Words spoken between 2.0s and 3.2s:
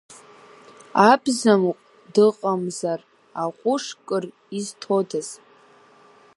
дыҟамзар,